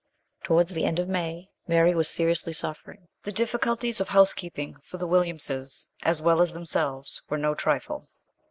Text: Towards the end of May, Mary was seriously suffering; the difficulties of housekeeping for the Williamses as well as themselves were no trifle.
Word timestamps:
Towards 0.41 0.71
the 0.71 0.85
end 0.85 0.97
of 0.97 1.07
May, 1.07 1.51
Mary 1.67 1.93
was 1.93 2.09
seriously 2.09 2.53
suffering; 2.53 3.07
the 3.21 3.31
difficulties 3.31 4.01
of 4.01 4.07
housekeeping 4.09 4.77
for 4.81 4.97
the 4.97 5.05
Williamses 5.05 5.89
as 6.01 6.23
well 6.23 6.41
as 6.41 6.53
themselves 6.53 7.21
were 7.29 7.37
no 7.37 7.53
trifle. 7.53 8.07